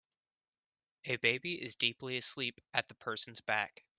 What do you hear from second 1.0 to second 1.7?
A baby